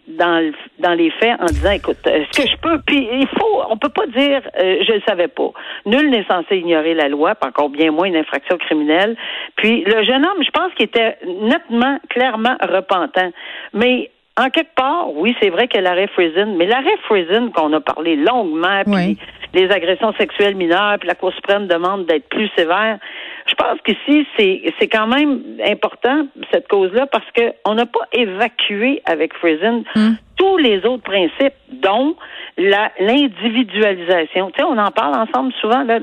dans, 0.09 0.53
dans 0.79 0.93
les 0.93 1.11
faits 1.11 1.41
en 1.41 1.47
disant, 1.47 1.71
écoute, 1.71 1.99
est-ce 2.07 2.43
que 2.43 2.49
je 2.49 2.57
peux, 2.59 2.79
puis 2.87 3.09
il 3.13 3.27
faut, 3.29 3.63
on 3.71 3.77
peut 3.77 3.89
pas 3.89 4.07
dire, 4.07 4.43
euh, 4.59 4.85
je 4.87 4.93
ne 4.93 5.01
savais 5.01 5.29
pas. 5.29 5.51
Nul 5.87 6.11
n'est 6.11 6.25
censé 6.25 6.57
ignorer 6.57 6.95
la 6.95 7.09
loi, 7.09 7.35
pas 7.35 7.49
encore 7.49 7.71
bien 7.71 7.91
moins 7.91 8.07
une 8.07 8.17
infraction 8.17 8.59
criminelle. 8.59 9.17
Puis 9.57 9.85
le 9.85 10.05
jeune 10.05 10.25
homme, 10.25 10.43
je 10.45 10.51
pense 10.51 10.73
qu'il 10.75 10.87
était 10.87 11.17
nettement, 11.25 11.99
clairement 12.11 12.57
repentant. 12.61 13.31
Mais 13.73 14.11
en 14.37 14.51
quelque 14.51 14.75
part, 14.75 15.13
oui, 15.15 15.37
c'est 15.41 15.51
vrai 15.51 15.69
que 15.69 15.79
l'arrêt 15.79 16.09
Friesen, 16.09 16.57
mais 16.57 16.67
l'arrêt 16.67 16.97
Friesen 17.05 17.53
qu'on 17.53 17.73
a 17.73 17.81
parlé 17.81 18.17
longuement, 18.17 18.83
puis 18.85 19.19
les 19.55 19.71
agressions 19.71 20.13
sexuelles 20.15 20.55
mineures, 20.55 20.97
puis 20.99 21.09
la 21.09 21.15
Cour 21.15 21.33
suprême 21.35 21.67
demande 21.67 22.07
d'être 22.07 22.29
plus 22.29 22.49
sévère. 22.57 22.99
Je 23.47 23.55
pense 23.55 23.79
qu'ici, 23.85 24.27
c'est, 24.37 24.63
c'est 24.79 24.89
quand 24.89 25.07
même 25.07 25.43
important, 25.67 26.27
cette 26.53 26.69
cause-là, 26.69 27.07
parce 27.07 27.27
qu'on 27.35 27.75
n'a 27.75 27.87
pas 27.87 28.07
évacué 28.13 29.03
avec 29.05 29.35
Friesen 29.35 29.85
hmm. 29.95 30.13
tous 30.37 30.57
les 30.59 30.85
autres 30.85 31.03
principes, 31.03 31.55
dont 31.73 32.17
la, 32.59 32.93
l'individualisation. 33.01 34.51
Tu 34.51 34.61
sais, 34.61 34.65
on 34.65 34.79
en 34.79 34.91
parle 34.91 35.17
ensemble 35.17 35.53
souvent. 35.61 35.83
Là, 35.85 35.99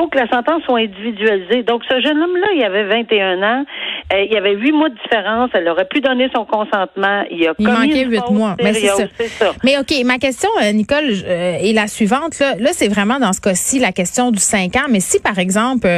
faut 0.00 0.08
que 0.08 0.18
la 0.18 0.28
sentence 0.28 0.62
soit 0.64 0.78
individualisée. 0.78 1.62
Donc, 1.62 1.82
ce 1.88 2.00
jeune 2.00 2.22
homme-là, 2.22 2.48
il 2.54 2.64
avait 2.64 2.84
21 2.84 3.42
ans. 3.42 3.64
Euh, 4.12 4.24
il 4.24 4.32
y 4.32 4.36
avait 4.36 4.54
huit 4.54 4.72
mois 4.72 4.88
de 4.88 4.94
différence. 4.94 5.50
Elle 5.54 5.68
aurait 5.68 5.86
pu 5.86 6.00
donner 6.00 6.28
son 6.34 6.44
consentement. 6.44 7.24
Il 7.30 7.46
a 7.46 7.54
il 7.58 7.68
manquait 7.68 8.04
huit 8.04 8.30
mois. 8.30 8.56
Mais 8.62 8.74
c'est 8.74 9.28
ça. 9.28 9.52
Mais 9.62 9.78
OK, 9.78 9.92
ma 10.04 10.18
question, 10.18 10.48
euh, 10.62 10.72
Nicole, 10.72 11.04
euh, 11.24 11.58
est 11.60 11.72
la 11.72 11.86
suivante. 11.86 12.38
Là, 12.38 12.54
là 12.58 12.70
c'est 12.72 12.88
vraiment 12.88 13.18
dans 13.18 13.32
ce 13.32 13.40
cas-ci 13.40 13.78
la 13.78 13.92
question 13.92 14.30
du 14.30 14.40
5 14.40 14.76
ans. 14.76 14.88
Mais 14.90 15.00
si, 15.00 15.20
par 15.20 15.38
exemple, 15.38 15.88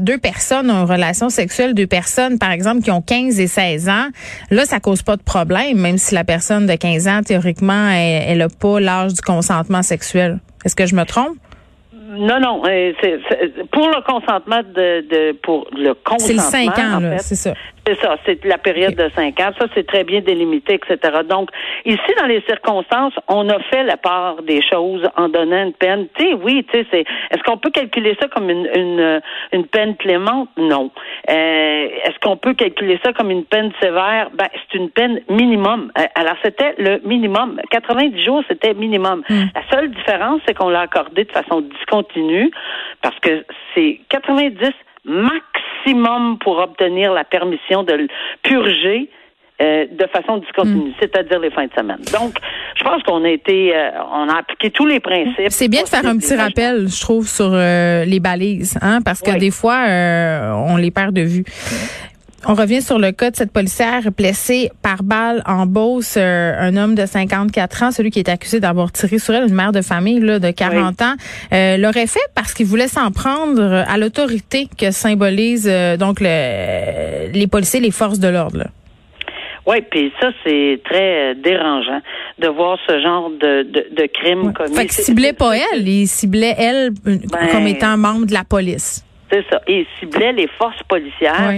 deux 0.00 0.18
personnes 0.18 0.70
ont 0.70 0.84
une 0.84 0.90
relation 0.90 1.28
sexuelle, 1.28 1.74
deux 1.74 1.86
personnes, 1.86 2.38
par 2.38 2.50
exemple, 2.50 2.82
qui 2.82 2.90
ont 2.90 3.02
15 3.02 3.38
et 3.38 3.46
16 3.46 3.88
ans, 3.88 4.08
là, 4.50 4.64
ça 4.64 4.80
cause 4.80 5.02
pas 5.02 5.16
de 5.16 5.22
problème, 5.22 5.78
même 5.78 5.98
si 5.98 6.14
la 6.14 6.24
personne 6.24 6.66
de 6.66 6.74
15 6.74 7.08
ans, 7.08 7.20
théoriquement, 7.24 7.88
elle 7.90 8.38
n'a 8.38 8.48
pas 8.48 8.80
l'âge 8.80 9.14
du 9.14 9.20
consentement 9.20 9.82
sexuel. 9.82 10.40
Est-ce 10.64 10.76
que 10.76 10.86
je 10.86 10.94
me 10.94 11.04
trompe? 11.04 11.36
Non, 12.10 12.40
non. 12.40 12.62
Euh, 12.66 12.92
c'est, 13.00 13.20
pour 13.70 13.88
le 13.88 14.02
consentement 14.02 14.62
de, 14.62 15.06
de 15.08 15.32
pour 15.42 15.66
le 15.72 15.94
consentement. 15.94 16.18
C'est 16.18 16.32
le 16.64 16.70
5 16.72 16.78
ans, 16.78 17.00
là, 17.00 17.18
c'est 17.18 17.36
ça. 17.36 17.54
C'est 17.86 17.98
ça, 18.00 18.16
c'est 18.26 18.44
la 18.44 18.58
période 18.58 18.94
de 18.94 19.08
cinq 19.14 19.40
ans. 19.40 19.50
Ça, 19.58 19.66
c'est 19.74 19.86
très 19.86 20.04
bien 20.04 20.20
délimité, 20.20 20.74
etc. 20.74 21.20
Donc, 21.28 21.50
ici, 21.84 22.12
dans 22.18 22.26
les 22.26 22.42
circonstances, 22.42 23.14
on 23.28 23.48
a 23.48 23.58
fait 23.70 23.82
la 23.84 23.96
part 23.96 24.42
des 24.42 24.60
choses 24.62 25.08
en 25.16 25.28
donnant 25.28 25.64
une 25.64 25.72
peine. 25.72 26.06
Tu 26.14 26.24
sais, 26.24 26.34
oui, 26.34 26.64
tu 26.70 26.78
sais, 26.78 26.86
c'est. 26.90 27.00
Est-ce 27.30 27.42
qu'on 27.42 27.56
peut 27.56 27.70
calculer 27.70 28.16
ça 28.20 28.28
comme 28.28 28.50
une 28.50 28.68
une, 28.74 29.20
une 29.52 29.66
peine 29.66 29.96
clémente? 29.96 30.48
Non. 30.56 30.90
Euh, 31.28 31.88
est-ce 32.04 32.18
qu'on 32.20 32.36
peut 32.36 32.54
calculer 32.54 32.98
ça 33.04 33.12
comme 33.12 33.30
une 33.30 33.44
peine 33.44 33.72
sévère? 33.80 34.30
Ben, 34.34 34.48
c'est 34.52 34.78
une 34.78 34.90
peine 34.90 35.20
minimum. 35.28 35.90
Euh, 35.98 36.04
alors, 36.14 36.36
c'était 36.44 36.74
le 36.78 37.00
minimum. 37.04 37.60
90 37.70 38.22
jours, 38.22 38.44
c'était 38.48 38.74
minimum. 38.74 39.22
Hmm. 39.28 39.44
La 39.54 39.62
seule 39.70 39.90
différence, 39.90 40.40
c'est 40.46 40.54
qu'on 40.54 40.68
l'a 40.68 40.80
accordé 40.82 41.24
de 41.24 41.32
façon 41.32 41.62
discontinue 41.62 42.50
parce 43.02 43.18
que 43.20 43.44
c'est 43.74 44.00
90 44.10 44.72
maximum 45.04 46.38
pour 46.38 46.58
obtenir 46.58 47.12
la 47.12 47.24
permission 47.24 47.82
de 47.82 47.92
le 47.92 48.08
purger 48.42 49.10
euh, 49.60 49.84
de 49.90 50.06
façon 50.06 50.38
discontinue, 50.38 50.88
hmm. 50.88 50.94
c'est-à-dire 50.98 51.38
les 51.38 51.50
fins 51.50 51.66
de 51.66 51.72
semaine. 51.76 52.00
Donc, 52.14 52.34
je 52.76 52.82
pense 52.82 53.02
qu'on 53.02 53.22
a 53.24 53.28
été, 53.28 53.76
euh, 53.76 53.90
on 54.10 54.26
a 54.26 54.38
appliqué 54.38 54.70
tous 54.70 54.86
les 54.86 55.00
principes. 55.00 55.50
C'est 55.50 55.68
bien 55.68 55.82
de 55.82 55.88
faire 55.88 56.06
un 56.06 56.16
petit 56.16 56.34
rappel, 56.34 56.88
je 56.88 57.00
trouve, 57.02 57.28
sur 57.28 57.50
euh, 57.52 58.06
les 58.06 58.20
balises, 58.20 58.78
hein, 58.80 59.00
parce 59.04 59.20
que 59.20 59.38
des 59.38 59.50
fois, 59.50 59.84
on 60.66 60.78
les 60.78 60.90
perd 60.90 61.14
de 61.14 61.20
vue. 61.20 61.44
On 62.46 62.54
revient 62.54 62.80
sur 62.80 62.98
le 62.98 63.12
cas 63.12 63.30
de 63.30 63.36
cette 63.36 63.52
policière 63.52 64.02
blessée 64.16 64.70
par 64.82 65.02
balle 65.02 65.42
en 65.46 65.66
Beauce, 65.66 66.14
euh, 66.16 66.54
un 66.58 66.76
homme 66.76 66.94
de 66.94 67.04
54 67.04 67.82
ans, 67.82 67.90
celui 67.90 68.10
qui 68.10 68.18
est 68.18 68.28
accusé 68.28 68.60
d'avoir 68.60 68.92
tiré 68.92 69.18
sur 69.18 69.34
elle, 69.34 69.48
une 69.48 69.54
mère 69.54 69.72
de 69.72 69.82
famille 69.82 70.20
là, 70.20 70.38
de 70.38 70.50
40 70.50 71.02
ans, 71.02 71.14
euh, 71.52 71.76
l'aurait 71.76 72.06
fait 72.06 72.20
parce 72.34 72.54
qu'il 72.54 72.66
voulait 72.66 72.88
s'en 72.88 73.10
prendre 73.10 73.62
à 73.62 73.98
l'autorité 73.98 74.68
que 74.78 74.90
symbolise 74.90 75.68
euh, 75.70 75.96
donc 75.96 76.18
le, 76.20 77.30
les 77.32 77.46
policiers, 77.46 77.80
les 77.80 77.90
forces 77.90 78.18
de 78.18 78.28
l'ordre. 78.28 78.64
Oui, 79.66 79.76
puis 79.90 80.12
ça, 80.20 80.30
c'est 80.44 80.80
très 80.84 81.30
euh, 81.30 81.34
dérangeant 81.34 82.00
de 82.38 82.48
voir 82.48 82.78
ce 82.88 83.00
genre 83.00 83.30
de, 83.30 83.62
de, 83.62 83.86
de 83.94 84.08
crime 84.12 84.52
commis. 84.52 84.74
Fait 84.74 84.86
que 84.86 84.94
ciblait 84.94 85.32
pas 85.32 85.56
elle, 85.56 85.86
il 85.86 86.06
ciblait 86.06 86.54
elle 86.58 86.90
ben, 87.04 87.20
comme 87.52 87.66
étant 87.66 87.96
membre 87.96 88.26
de 88.26 88.32
la 88.32 88.44
police. 88.44 89.04
C'est 89.30 89.44
ça. 89.50 89.60
Et 89.66 89.80
il 89.80 89.86
ciblait 89.98 90.32
les 90.32 90.48
forces 90.58 90.82
policières. 90.84 91.52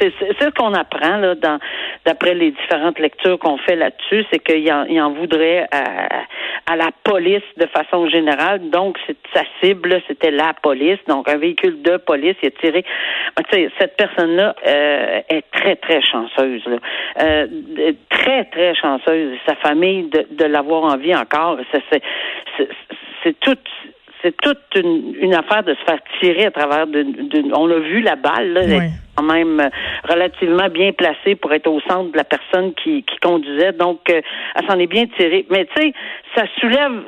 C'est 0.00 0.12
ce 0.40 0.50
qu'on 0.50 0.72
apprend 0.74 1.16
là, 1.18 1.34
dans 1.34 1.58
d'après 2.04 2.34
les 2.34 2.50
différentes 2.52 2.98
lectures 2.98 3.38
qu'on 3.38 3.58
fait 3.58 3.76
là-dessus, 3.76 4.24
c'est 4.32 4.38
qu'il 4.38 4.70
en, 4.72 4.84
il 4.84 5.00
en 5.00 5.12
voudrait 5.12 5.68
à, 5.70 6.24
à, 6.66 6.76
la 6.76 6.90
police 7.04 7.42
de 7.58 7.66
façon 7.66 8.08
générale. 8.08 8.70
Donc, 8.70 8.98
sa 9.34 9.42
cible, 9.60 10.00
c'était 10.08 10.30
la 10.30 10.52
police. 10.54 10.98
Donc, 11.06 11.28
un 11.28 11.36
véhicule 11.36 11.82
de 11.82 11.96
police, 11.98 12.36
il 12.42 12.48
a 12.48 12.50
tiré. 12.52 12.84
Cette 13.78 13.96
personne-là 13.96 14.54
euh, 14.66 15.20
est 15.28 15.44
très, 15.52 15.76
très 15.76 16.02
chanceuse. 16.02 16.64
Là. 16.66 16.76
Euh, 17.22 17.46
très, 18.08 18.44
très 18.46 18.74
chanceuse. 18.74 19.38
Sa 19.46 19.54
famille, 19.56 20.08
de, 20.08 20.26
de 20.30 20.44
l'avoir 20.44 20.84
en 20.84 20.96
vie 20.96 21.14
encore, 21.14 21.58
c'est 23.22 23.40
tout 23.40 23.58
c'est 24.22 24.36
toute 24.40 24.58
une, 24.76 25.34
affaire 25.34 25.62
de 25.62 25.74
se 25.74 25.84
faire 25.84 25.98
tirer 26.20 26.46
à 26.46 26.50
travers 26.50 26.86
de, 26.86 27.04
on 27.54 27.70
a 27.70 27.78
vu 27.78 28.00
la 28.00 28.16
balle 28.16 28.52
là, 28.52 28.80
quand 29.16 29.24
même 29.24 29.60
euh, 29.60 29.68
relativement 30.08 30.68
bien 30.68 30.92
placée 30.92 31.34
pour 31.34 31.52
être 31.52 31.66
au 31.66 31.80
centre 31.80 32.12
de 32.12 32.16
la 32.16 32.24
personne 32.24 32.72
qui, 32.74 33.02
qui 33.02 33.16
conduisait 33.20 33.72
donc 33.72 34.00
euh, 34.10 34.20
elle 34.54 34.66
s'en 34.66 34.78
est 34.78 34.86
bien 34.86 35.06
tirée 35.16 35.46
mais 35.50 35.66
tu 35.74 35.82
sais 35.82 35.92
ça 36.36 36.44
soulève 36.60 37.04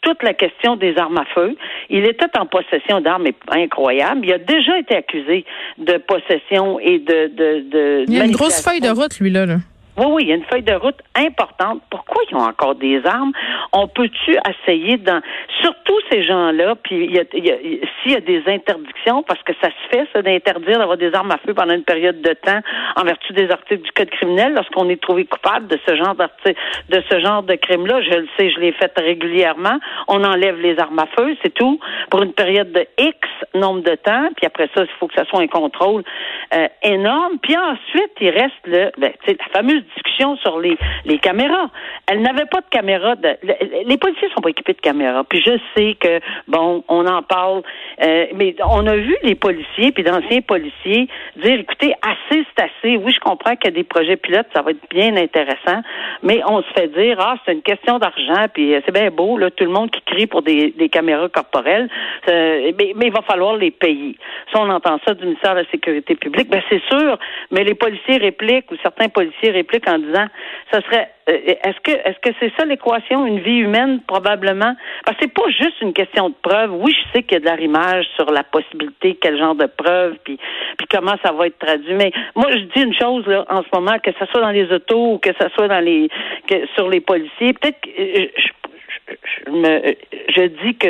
toute 0.00 0.22
la 0.22 0.32
question 0.32 0.76
des 0.76 0.96
armes 0.96 1.18
à 1.18 1.24
feu. 1.34 1.56
Il 1.90 2.04
était 2.04 2.38
en 2.38 2.46
possession 2.46 3.00
d'armes 3.00 3.26
incroyables. 3.48 4.20
Il 4.24 4.32
a 4.32 4.38
déjà 4.38 4.78
été 4.78 4.96
accusé 4.96 5.44
de 5.76 5.96
possession 5.98 6.78
et 6.78 7.00
de... 7.00 7.26
de, 7.34 7.68
de 7.68 8.04
il 8.06 8.14
y 8.16 8.20
a 8.20 8.24
une 8.24 8.32
grosse 8.32 8.62
feuille 8.62 8.80
de 8.80 8.90
route, 8.90 9.18
lui, 9.18 9.30
là. 9.30 9.44
là. 9.44 9.56
Oui, 9.98 10.06
oui, 10.08 10.22
il 10.24 10.28
y 10.28 10.32
a 10.32 10.36
une 10.36 10.44
feuille 10.44 10.62
de 10.62 10.74
route 10.74 11.00
importante. 11.16 11.82
Pourquoi 11.90 12.22
ils 12.30 12.36
ont 12.36 12.46
encore 12.46 12.76
des 12.76 13.04
armes? 13.04 13.32
On 13.72 13.88
peut-tu 13.88 14.36
essayer 14.48 14.96
dans 14.96 15.20
surtout 15.60 15.98
ces 16.10 16.22
gens-là, 16.22 16.76
puis 16.76 17.04
il 17.04 17.16
y 17.16 17.80
s'il 18.02 18.12
y 18.12 18.16
a 18.16 18.20
des 18.20 18.42
interdictions, 18.46 19.24
parce 19.24 19.42
que 19.42 19.52
ça 19.60 19.68
se 19.68 19.96
fait, 19.96 20.06
ça, 20.12 20.22
d'interdire 20.22 20.78
d'avoir 20.78 20.96
des 20.96 21.12
armes 21.14 21.32
à 21.32 21.38
feu 21.38 21.52
pendant 21.52 21.74
une 21.74 21.82
période 21.82 22.20
de 22.20 22.32
temps 22.32 22.60
en 22.96 23.02
vertu 23.02 23.32
des 23.32 23.50
articles 23.50 23.82
du 23.82 23.90
Code 23.90 24.10
criminel, 24.10 24.54
lorsqu'on 24.54 24.88
est 24.88 25.00
trouvé 25.00 25.24
coupable 25.24 25.66
de 25.66 25.78
ce 25.86 25.96
genre 25.96 26.14
de 26.14 27.02
ce 27.10 27.20
genre 27.20 27.42
de 27.42 27.54
crime-là, 27.56 28.00
je 28.02 28.18
le 28.18 28.28
sais, 28.38 28.50
je 28.50 28.60
l'ai 28.60 28.72
fait 28.72 28.92
régulièrement. 28.96 29.78
On 30.06 30.22
enlève 30.22 30.60
les 30.60 30.78
armes 30.78 30.98
à 31.00 31.06
feu, 31.06 31.36
c'est 31.42 31.54
tout, 31.54 31.80
pour 32.10 32.22
une 32.22 32.32
période 32.32 32.70
de 32.70 32.86
X 32.98 33.18
nombre 33.54 33.82
de 33.82 33.96
temps, 33.96 34.28
puis 34.36 34.46
après 34.46 34.68
ça, 34.74 34.82
il 34.82 34.98
faut 35.00 35.08
que 35.08 35.14
ça 35.14 35.24
soit 35.24 35.40
un 35.40 35.48
contrôle 35.48 36.04
euh, 36.54 36.68
énorme. 36.82 37.38
Puis 37.42 37.56
ensuite, 37.56 38.12
il 38.20 38.30
reste 38.30 38.54
le, 38.66 38.90
ben, 38.98 39.12
la 39.26 39.34
fameuse 39.52 39.82
discussion 39.94 40.36
sur 40.36 40.58
les, 40.58 40.76
les 41.04 41.18
caméras. 41.18 41.70
Elle 42.06 42.22
n'avait 42.22 42.46
pas 42.46 42.60
de 42.60 42.68
caméra. 42.70 43.16
De, 43.16 43.36
les 43.86 43.96
policiers 43.96 44.28
sont 44.34 44.40
pas 44.40 44.50
équipés 44.50 44.74
de 44.74 44.80
caméras. 44.80 45.24
Puis 45.24 45.42
je 45.44 45.58
sais 45.76 45.94
que 46.00 46.20
bon, 46.46 46.84
on 46.88 47.06
en 47.06 47.22
parle, 47.22 47.62
euh, 48.02 48.26
mais 48.34 48.54
on 48.68 48.86
a 48.86 48.96
vu 48.96 49.16
les 49.22 49.34
policiers 49.34 49.92
puis 49.92 50.02
d'anciens 50.02 50.40
policiers 50.40 51.08
dire, 51.36 51.60
écoutez, 51.60 51.94
assez 52.02 52.44
c'est 52.56 52.64
assez. 52.64 52.96
Oui, 52.96 53.12
je 53.12 53.20
comprends 53.20 53.54
qu'il 53.56 53.66
y 53.70 53.74
a 53.74 53.76
des 53.76 53.84
projets 53.84 54.16
pilotes, 54.16 54.46
ça 54.54 54.62
va 54.62 54.70
être 54.70 54.88
bien 54.90 55.16
intéressant, 55.16 55.82
mais 56.22 56.40
on 56.46 56.62
se 56.62 56.68
fait 56.74 56.88
dire, 56.88 57.18
ah, 57.20 57.36
c'est 57.44 57.52
une 57.52 57.62
question 57.62 57.98
d'argent, 57.98 58.46
puis 58.52 58.74
euh, 58.74 58.80
c'est 58.84 58.92
bien 58.92 59.10
beau 59.10 59.38
là, 59.38 59.50
tout 59.50 59.64
le 59.64 59.70
monde 59.70 59.90
qui 59.90 60.00
crie 60.02 60.26
pour 60.26 60.42
des, 60.42 60.72
caméras 60.90 61.28
corporelles, 61.28 61.88
euh, 62.28 62.72
mais, 62.78 62.92
mais, 62.96 63.06
il 63.06 63.12
va 63.12 63.22
falloir 63.22 63.56
les 63.56 63.70
payer. 63.70 64.16
Si 64.50 64.56
on 64.56 64.68
entend 64.70 64.98
ça 65.06 65.14
du 65.14 65.24
ministère 65.24 65.54
de 65.54 65.60
la 65.60 65.70
Sécurité 65.70 66.14
publique, 66.14 66.48
ben 66.48 66.62
c'est 66.68 66.82
sûr, 66.88 67.18
mais 67.50 67.64
les 67.64 67.74
policiers 67.74 68.16
répliquent 68.18 68.70
ou 68.70 68.76
certains 68.82 69.08
policiers 69.08 69.50
répliquent 69.50 69.77
en 69.86 69.98
disant 69.98 70.26
ça 70.72 70.80
serait 70.82 71.10
euh, 71.28 71.54
est-ce 71.62 71.80
que 71.80 71.90
est-ce 71.90 72.18
que 72.20 72.34
c'est 72.40 72.52
ça 72.58 72.64
l'équation 72.64 73.26
une 73.26 73.40
vie 73.40 73.58
humaine 73.58 74.00
probablement? 74.06 74.74
Parce 75.04 75.18
que 75.18 75.24
c'est 75.24 75.34
pas 75.34 75.48
juste 75.50 75.80
une 75.82 75.92
question 75.92 76.30
de 76.30 76.34
preuve. 76.42 76.72
Oui 76.72 76.94
je 76.94 77.12
sais 77.12 77.22
qu'il 77.22 77.34
y 77.34 77.36
a 77.36 77.40
de 77.40 77.44
l'arrimage 77.44 78.06
sur 78.16 78.30
la 78.30 78.42
possibilité 78.42 79.18
quel 79.20 79.38
genre 79.38 79.54
de 79.54 79.66
preuve 79.66 80.16
puis 80.24 80.38
puis 80.78 80.86
comment 80.90 81.16
ça 81.24 81.32
va 81.32 81.46
être 81.46 81.58
traduit. 81.58 81.94
Mais 81.94 82.12
moi 82.34 82.50
je 82.50 82.58
dis 82.58 82.82
une 82.82 82.94
chose 82.94 83.26
là 83.26 83.44
en 83.48 83.62
ce 83.62 83.68
moment 83.72 83.98
que 83.98 84.10
ce 84.18 84.26
soit 84.26 84.40
dans 84.40 84.50
les 84.50 84.70
autos 84.72 85.14
ou 85.14 85.18
que 85.18 85.30
ce 85.40 85.48
soit 85.50 85.68
dans 85.68 85.84
les 85.84 86.08
sur 86.74 86.88
les 86.88 87.00
policiers 87.00 87.52
peut-être 87.52 87.80
que 87.80 87.90
euh, 87.90 88.26
je, 88.36 89.94
je 90.34 90.42
dis 90.64 90.76
que 90.76 90.88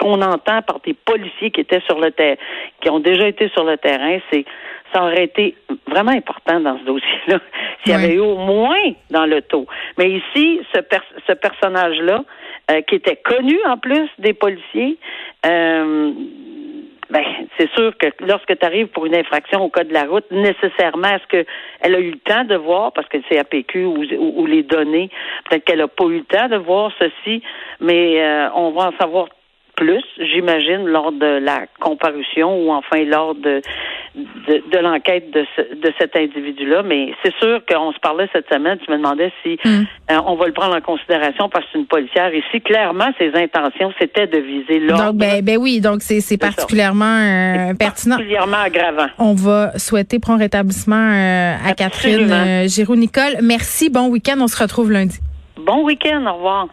qu'on 0.00 0.20
entend 0.22 0.62
par 0.62 0.80
des 0.80 0.94
policiers 0.94 1.50
qui 1.50 1.60
étaient 1.60 1.82
sur 1.86 1.98
le 1.98 2.10
terrain, 2.10 2.36
qui 2.80 2.90
ont 2.90 3.00
déjà 3.00 3.28
été 3.28 3.48
sur 3.50 3.64
le 3.64 3.76
terrain, 3.76 4.18
c'est 4.30 4.44
ça 4.92 5.02
aurait 5.02 5.24
été 5.24 5.56
vraiment 5.88 6.12
important 6.12 6.60
dans 6.60 6.78
ce 6.78 6.84
dossier-là 6.84 7.40
s'il 7.82 7.92
y 7.92 7.94
avait 7.94 8.14
eu 8.14 8.20
au 8.20 8.36
moins 8.36 8.92
dans 9.10 9.26
le 9.26 9.42
taux. 9.42 9.66
Mais 9.98 10.10
ici, 10.10 10.60
ce, 10.72 10.80
ce 11.26 11.32
personnage-là, 11.32 12.24
euh, 12.70 12.80
qui 12.82 12.94
était 12.94 13.16
connu 13.16 13.58
en 13.66 13.76
plus 13.76 14.08
des 14.18 14.32
policiers, 14.32 14.96
euh, 15.46 16.12
ben, 17.10 17.22
c'est 17.58 17.70
sûr 17.74 17.96
que 17.98 18.06
lorsque 18.20 18.58
tu 18.58 18.66
arrives 18.66 18.86
pour 18.88 19.06
une 19.06 19.14
infraction 19.14 19.62
au 19.62 19.68
code 19.68 19.88
de 19.88 19.94
la 19.94 20.04
route, 20.04 20.24
nécessairement, 20.30 21.08
est-ce 21.08 21.26
qu'elle 21.28 21.94
a 21.94 22.00
eu 22.00 22.12
le 22.12 22.18
temps 22.18 22.44
de 22.44 22.56
voir, 22.56 22.92
parce 22.92 23.08
que 23.08 23.18
c'est 23.28 23.38
APQ 23.38 23.84
ou, 23.84 24.04
ou, 24.18 24.46
les 24.46 24.62
données, 24.62 25.10
peut-être 25.48 25.64
qu'elle 25.64 25.78
n'a 25.78 25.88
pas 25.88 26.06
eu 26.06 26.18
le 26.18 26.24
temps 26.24 26.48
de 26.48 26.56
voir 26.56 26.90
ceci, 26.98 27.42
mais 27.80 28.22
euh, 28.22 28.48
on 28.54 28.70
va 28.70 28.88
en 28.88 28.92
savoir 28.98 29.28
plus, 29.76 30.04
j'imagine, 30.18 30.86
lors 30.86 31.12
de 31.12 31.38
la 31.38 31.66
comparution 31.80 32.64
ou 32.64 32.72
enfin 32.72 33.04
lors 33.04 33.34
de, 33.34 33.60
de, 34.14 34.78
l'enquête 34.78 35.30
de, 35.30 35.44
de 35.74 35.92
cet 35.98 36.16
individu-là. 36.16 36.82
Mais 36.82 37.12
c'est 37.22 37.34
sûr 37.36 37.60
qu'on 37.68 37.92
se 37.92 37.98
parlait 37.98 38.28
cette 38.32 38.48
semaine, 38.48 38.78
tu 38.84 38.90
me 38.90 38.96
demandais 38.96 39.32
si 39.42 39.58
hmm. 39.64 39.84
euh, 40.10 40.20
on 40.26 40.36
va 40.36 40.46
le 40.46 40.52
prendre 40.52 40.76
en 40.76 40.80
considération 40.80 41.48
parce 41.48 41.64
que 41.66 41.70
c'est 41.72 41.78
une 41.78 41.86
policière. 41.86 42.32
Ici, 42.34 42.60
clairement, 42.60 43.10
ses 43.18 43.32
intentions, 43.34 43.92
c'était 43.98 44.26
de 44.26 44.38
viser 44.38 44.80
l'ordre. 44.80 45.06
Donc, 45.06 45.16
ben, 45.16 45.42
ben 45.42 45.58
oui, 45.58 45.80
donc 45.80 46.02
c'est 46.02 46.38
particulièrement 46.38 47.04
euh, 47.04 47.74
pertinent. 47.74 48.16
Particulièrement 48.16 48.58
aggravant. 48.58 49.06
On 49.18 49.34
va 49.34 49.78
souhaiter 49.78 50.18
prendre 50.18 50.40
rétablissement 50.40 50.96
euh, 50.96 51.54
à 51.64 51.74
Catherine 51.74 52.68
Giroux-Nicole. 52.68 53.38
Merci, 53.42 53.90
bon 53.90 54.08
week-end, 54.08 54.36
on 54.40 54.48
se 54.48 54.60
retrouve 54.60 54.90
lundi. 54.92 55.18
Bon 55.56 55.84
week-end, 55.84 56.24
au 56.26 56.34
revoir. 56.34 56.68